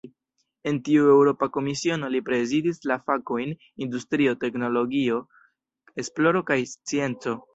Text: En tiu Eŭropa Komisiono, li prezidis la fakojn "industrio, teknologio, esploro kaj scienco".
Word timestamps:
En 0.69 0.77
tiu 0.85 1.09
Eŭropa 1.15 1.47
Komisiono, 1.57 2.09
li 2.13 2.21
prezidis 2.29 2.79
la 2.91 2.97
fakojn 3.11 3.53
"industrio, 3.87 4.35
teknologio, 4.45 5.21
esploro 6.05 6.45
kaj 6.51 6.61
scienco". 6.75 7.39